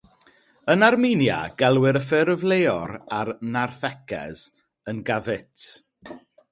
Yn 0.73 0.85
Armenia 0.87 1.35
gelwir 1.59 1.99
y 2.01 2.01
ffurf 2.07 2.47
leol 2.53 2.97
ar 3.19 3.33
narthecs 3.59 4.45
yn 4.95 5.09
"gavit". 5.11 5.73